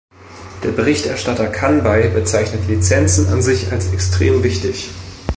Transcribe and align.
Der 0.63 0.71
Berichterstatter 0.71 1.45
Khanbhai 1.49 2.07
bezeichnet 2.07 2.67
Lizenzen 2.67 3.27
an 3.27 3.43
sich 3.43 3.71
als 3.71 3.93
extrem 3.93 4.41
wichtig. 4.41 4.89